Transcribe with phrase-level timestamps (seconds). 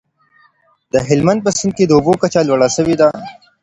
[0.93, 3.09] د هلمند په سیند کي د اوبو کچه لوړه سوې ده.